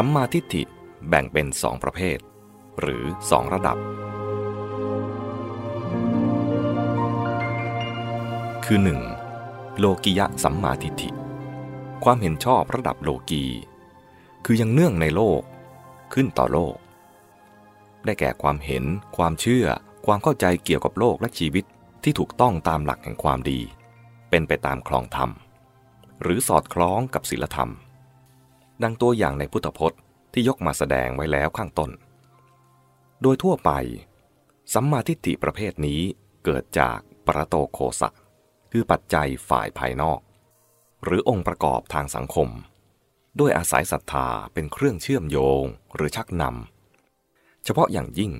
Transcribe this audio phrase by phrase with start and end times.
[0.00, 0.62] สัมมาทิฏฐิ
[1.08, 2.18] แบ่งเป็นสองประเภท
[2.80, 3.76] หรือสองระดับ
[8.64, 8.78] คือ
[9.28, 9.78] 1.
[9.78, 11.10] โลกิยะสัมมาทิฏฐิ
[12.04, 13.44] ความเห็นชอบระดับโลกี
[14.44, 15.42] คือยังเนื่องในโลก
[16.12, 16.76] ขึ้นต่อโลก
[18.04, 18.84] ได้แก่ความเห็น
[19.16, 19.66] ความเชื่อ
[20.06, 21.64] ความเข้าใจเกี่ยวกับโลกและชีวิต
[22.04, 23.60] ที่ถูกต้องตามหลักแห่งความดี
[24.30, 25.30] เป็นไปตามคลองธรรม
[26.22, 27.72] หรือสอดคล้องกับศีลธรรม
[28.82, 30.00] ดังตัวอย่างในพุทธพจน์
[30.32, 31.90] ที่ยกมาแสดงไว้แล้วข้างต้น
[33.22, 33.70] โดยทั่วไป
[34.74, 36.00] สัมมาทิฏฐิประเภทนี้
[36.44, 38.10] เกิดจากปรโตโคสะ
[38.72, 40.20] คือปัจจัยฝ่ายภายนอก
[41.04, 42.48] หรือองค์ประกอบทางสังคม
[43.40, 45.64] ด้วยอาศัยศรัทธาเป็นเครื่องเชื่อมโยง
[45.94, 48.32] หรือชักนำ เฉพาะอย่างยิ่ง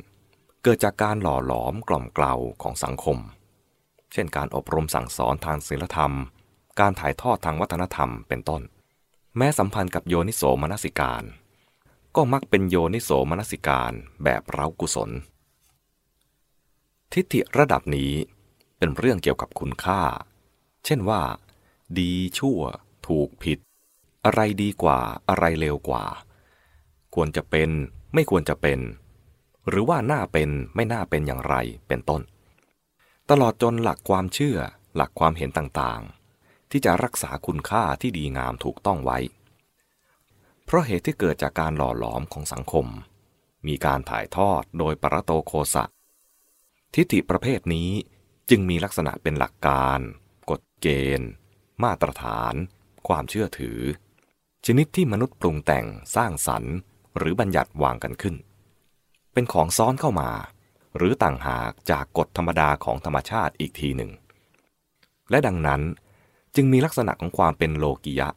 [0.63, 3.19] เกิดจากการหล่อหลอมกล่อมเกลาของสังคม
[4.13, 6.13] เช่นการอบรมสั่งสอนทางศีลธรรม
[6.81, 8.63] การถ่ายทอดทางวัฒนธรรมเป็นต้น
[9.37, 11.23] แม้สัมพันธ์กับโยนิโสมนสิการ
[12.17, 13.93] ก็มักเป็นโยนิโสมนสิการ
[14.25, 15.11] แบบเร้ากุศล
[17.13, 18.13] ทิฏฐิระดับนี้
[18.79, 20.03] เป็นเรื่องเกี่ยวกับคุณค่า
[20.85, 21.23] เช่นว่า
[21.99, 22.61] ดีชั่ว
[23.07, 23.59] ถูกผิด
[24.25, 24.99] อะไรดีกว่า
[25.29, 26.05] อะไรเลวกว่า
[27.15, 27.71] ควรจะเป็น
[28.15, 28.79] ไม่ควรจะเป็น
[29.69, 31.55] หรือว่าน่าเป็นไม่น่าเป็นอย่างไร
[31.89, 32.23] เป็นต้น
[33.31, 34.59] ตลอดจนหลักความเชื่อ
[34.97, 36.03] หลักความเห็นต่าง
[36.77, 39.19] ที่จะรักษาคุณค่าที่ดีงามถูกต้องไว้
[40.65, 42.87] เพราะเหตุที่เกิดจากการหล่อหลอมของสังคม
[43.67, 45.85] มีการถ่ายทอดโดยปรโตโคสะ
[46.95, 47.91] ทิฏฐิประเภทนี้
[48.51, 49.99] จึงมีลักษณะเป็นหลักการ
[50.51, 50.87] กฎเก
[51.19, 51.31] ณฑ์
[51.83, 52.55] มาตรฐาน
[53.09, 53.81] ความเชื่อถือ
[54.67, 56.75] ชนิดที่มนุษย์ปรุงแต่งสร้างสรรค์
[57.19, 58.35] หรือบัญญัติวางกันขึ้น
[59.33, 60.31] เป็นของซ้อนเข้ามา
[60.97, 64.11] หรือต่างหากจากกฎธรรมดาของธรรมชาติอีกทีหนึ่ง
[65.31, 65.83] และดังนั้น
[66.57, 68.29] จึงมีลักษณะของความเป็นโลกิยะ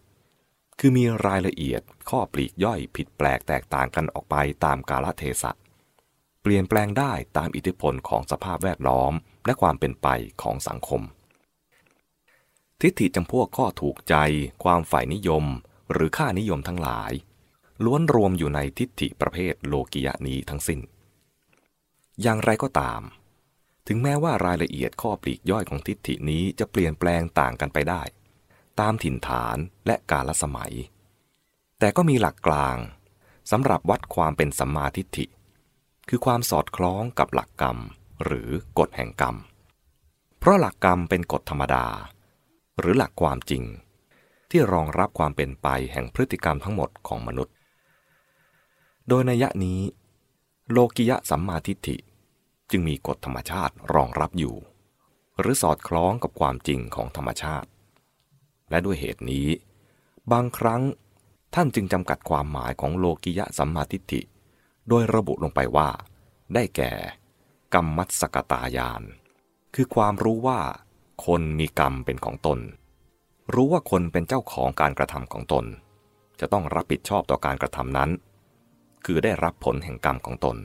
[0.80, 4.36] คือมีรายละเอียดข้อปลีกย่อยผิดแปลกแตกต่างกันออกไป
[4.66, 5.52] ตามกาลเทศะ
[6.42, 9.14] เปลี่ยนแปลงได้ตามอิทธิพลของสภาพแวดล้อม
[9.45, 10.08] และความเป็นไป
[10.42, 11.02] ของสังคม
[12.82, 14.16] ทิฏฐิจำพวกข้อถูกใจ
[14.64, 15.45] ความฝ่ายนิยม
[15.92, 17.11] หรือค่านิยมทั้งหลาย
[17.83, 20.80] ล้วนรวมอยู่ในทิฏฐิประเภทโลกิยะนี้ทั้งสิ้น
[22.21, 23.02] อย่างไรก็ตาม
[23.92, 28.02] ถึงแม้ว่ารายละเอียดข้อปลีกย่อยของทิฏฐินี้จะเปลี่ยนแปลงต่างกันไปได้
[28.80, 29.58] ตามถิ่นฐาน
[29.88, 30.73] และกาลสมัย
[31.80, 32.77] แต่ก็มีหลักกลาง
[33.52, 35.26] สำหรับวัดความเป็นสัมมาทิฏฐิ
[36.10, 37.77] คือความสอดคล้องกับหลักกรรม
[38.23, 39.36] หรือกฎแห่งกรรม
[40.39, 41.86] เพราะหลักกรรมเป็นกฎธรรมดา
[42.80, 43.64] หรือหลักความจริง
[44.50, 47.56] ที่รองรับความเป็นไปแห่งพฤติกรรมทั้งหมดของมนุษย์
[49.08, 49.80] โดยนัยนี้
[50.71, 51.98] โลกิยะสัมมาทิฏฐิ
[52.72, 54.56] จึงมีกฎธรรมชาติรองรับอยู่
[55.40, 57.70] หรือสอดคล้องกับความจริงของธรรมชาติ
[58.70, 59.48] และด้วยเหตุนี้
[60.32, 60.82] บางครั้ง
[61.56, 64.22] ท่านจึงจำกัดความหมายของโลกิยะสัมมาทิฏฐิ
[64.90, 65.90] โดยระบุลงไปว่า
[66.54, 66.92] ได้แก่
[67.74, 69.04] กรรมมัสกตายาน
[69.76, 70.60] คือความรู้ว่า
[71.26, 72.60] คนมีกรรมเป็นของตน
[73.54, 75.66] รู้ว่าคนเป็นเจ้าของการกระทำของตน
[76.40, 78.10] จะต้องรับผิดชอบต่อการกระทำนั้น
[79.06, 80.58] คือได้รับผลแห่งกรรมของตน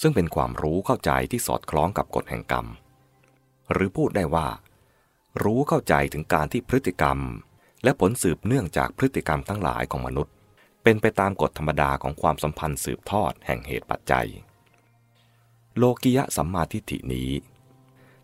[0.00, 2.66] ซึ่งเป็นความรู้เข้าใจที่สอดคล้องกับกฎแห่งกรรม
[3.72, 4.48] หรือพูดได้ว่า
[5.42, 7.18] รู้เข้าใจถึงการที่พฤติกรรม
[7.84, 10.34] และผลสืบเนื่องจากพฤติกรรมทั้งหลายของมนุษย์
[10.82, 14.28] เป็นไปตามกฎธรรมดาของความสัมพันธ์สืบทอดแห่งเหตุปัจจัย
[15.76, 17.30] โลกิยะสัมมาทิฏฐินี้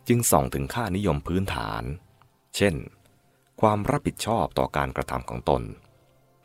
[0.09, 1.83] จึงส่องถึงค่านิยมพื้นฐาน
[2.57, 2.75] เช่น
[3.61, 5.63] ความรับผิดชอบต่อการกระทำของตน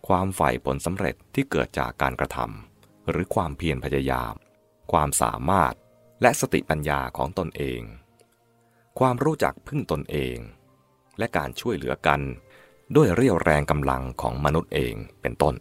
[0.08, 4.34] ความใฝ่ผลสำเร็จที่เกิดจากการกระทำหรือความเพียรพยายาม
[4.92, 5.74] ความสามารถ
[6.22, 7.82] และสติปัญญาของตนเอง
[9.00, 10.38] ความรู้จักพึ่งตนเอง
[11.18, 12.22] และการช่วยเหลือกัน
[12.96, 15.56] ด้วยเรี่ยวแรงกำลังของมนุษย์เองเป็นต้น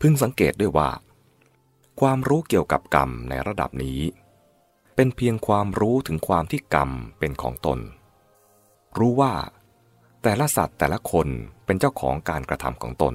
[0.00, 0.90] พึงสังเกตด้วยว่า
[2.00, 4.00] ความรู้เกี่ยวกับกรรมในระดับนี้
[4.96, 7.78] เป็นเพียงความรู้ถึงความที่กรรมเป็นของตน
[8.98, 9.32] รู้ว่า
[10.22, 11.28] แต่ละสัตว์แต่ละคน
[11.64, 13.14] เป็นเจ้าของการกระทำของตน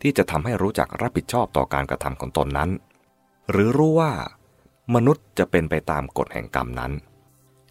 [0.00, 2.70] ที่จะทำให้รู้จักรับผิดชอบต่อการกระทำของตนนั้น
[3.50, 4.12] หรือรู้ว่า
[4.94, 6.92] มนุษย์จะเป็นไปตามกฎแห่งกรรมนั้น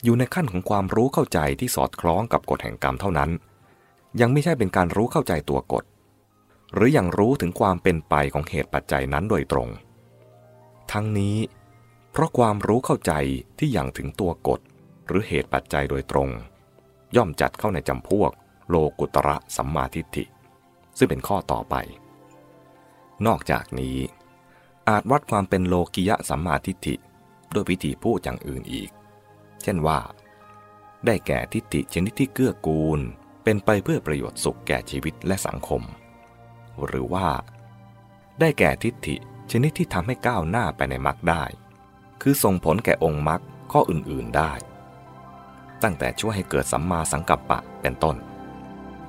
[0.03, 3.29] อยู่ในขั้นของความรู้เข้าใจที่สอดคล้องกับกฎแห่งกรรมเท่านั้น
[4.21, 5.83] ยังไม่ใช่เป็นการรู้เข้าใจตัวกฎ
[6.73, 9.69] หรืออยังรู้ถึงความเป็นไปของเหตุปัจจัยนั้นโดยตรง
[10.91, 11.37] ทั้งนี้
[12.11, 13.13] เพราะความรู้เข้าใจ
[13.59, 14.59] ที่อย่างถึงตัวกฎ
[15.07, 16.29] หรือเหตุปัจจัยโดยตรง
[17.15, 18.31] ย่อมจัดเข้าในจำพวก
[18.69, 20.23] โลกุตระสัมมาทิฏฐิ
[20.97, 21.75] ซึ่งเป็นข้อต่อไป
[23.27, 23.97] นอกจากนี้
[24.89, 26.95] อาจวัดความเป็นโลกิยะสัมมาทิฏฐิ
[27.53, 28.89] ด้วยวิธีพูดอย่างอื่นอีก
[29.63, 29.99] เช่นว่า
[31.05, 32.99] ได้แก่ทิฏฐิชนิดที่เกื้อกูล
[33.43, 35.81] เป็นไปเพื่อประโยชน์สุขแก่ชีวิตและสังคม
[36.85, 37.27] หรือว่า
[38.39, 39.15] ได้แก่ทิฏฐิ
[39.51, 41.43] ชนิดที่ทำให้ก้าวหน้าไปในมรรคได้
[42.21, 43.41] คือส่งผลแก่องค์มรรค
[43.71, 44.53] ข้ออื่นๆได้
[45.83, 48.15] ตั้งแต่ช่วยให้เกิดสัมมาสังกัปปะเป็นต้น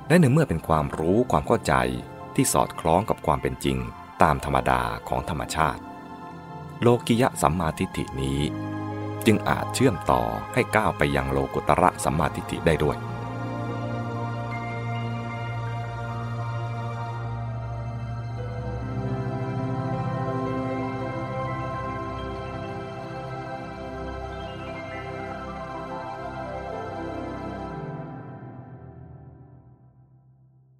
[0.07, 1.73] และในเมื่อเป็นความรู้ความเข้าใจ
[2.35, 3.79] ที่สอดคล้องกับความเป็นจริง
[4.23, 5.81] ตามธรรมดาของธรรมชาติ
[6.81, 8.39] โลกิยะสัมมาทิฏฐินี้
[9.25, 10.21] จึงอาจเชื่อมต่อ
[10.53, 12.97] ให้ก้าวไปยังโลกุตระสัมมาทิฏฐิได้ด้วย